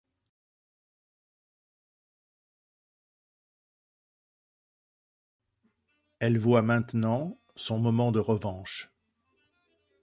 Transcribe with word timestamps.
Elle 6.17 6.39
voit 6.39 6.63
maintenant 6.63 7.37
son 7.55 7.77
moment 7.77 8.11
de 8.11 8.17
revanche. 8.19 8.89